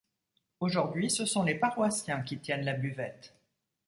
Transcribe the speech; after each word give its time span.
Aujourd’hui, 0.61 1.11
ce 1.11 1.25
sont 1.27 1.43
les 1.43 1.53
paroissiens 1.53 2.23
qui 2.23 2.39
tiennent 2.39 2.65
la 2.65 2.73
buvette. 2.73 3.35